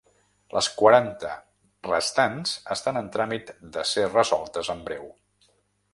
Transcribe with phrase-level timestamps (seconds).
[0.53, 1.33] Les quaranta
[1.89, 5.09] restants estan en tràmit de ser resoltes en breu.